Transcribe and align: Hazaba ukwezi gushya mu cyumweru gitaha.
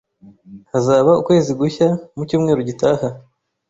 Hazaba 0.71 1.11
ukwezi 1.21 1.51
gushya 1.59 1.87
mu 2.15 2.23
cyumweru 2.29 2.61
gitaha. 2.69 3.07